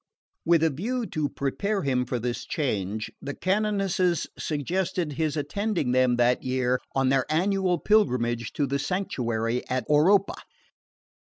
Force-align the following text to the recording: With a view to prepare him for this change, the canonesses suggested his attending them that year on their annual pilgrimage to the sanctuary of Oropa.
With 0.45 0.63
a 0.63 0.71
view 0.71 1.05
to 1.05 1.29
prepare 1.29 1.83
him 1.83 2.05
for 2.07 2.17
this 2.17 2.43
change, 2.47 3.11
the 3.21 3.35
canonesses 3.35 4.25
suggested 4.35 5.11
his 5.13 5.37
attending 5.37 5.91
them 5.91 6.15
that 6.15 6.41
year 6.41 6.79
on 6.95 7.09
their 7.09 7.23
annual 7.31 7.77
pilgrimage 7.77 8.51
to 8.53 8.65
the 8.65 8.79
sanctuary 8.79 9.63
of 9.67 9.85
Oropa. 9.87 10.37